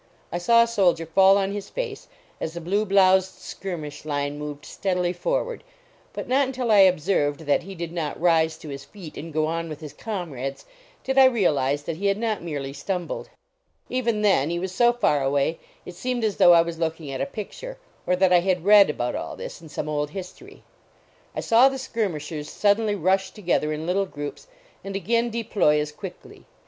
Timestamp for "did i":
11.03-11.25